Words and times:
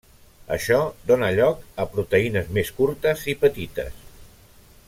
Això 0.53 0.79
dóna 1.11 1.29
lloc 1.39 1.61
a 1.83 1.87
proteïnes 1.93 2.51
més 2.59 2.75
curtes 2.81 3.29
i 3.35 3.37
petites. 3.45 4.05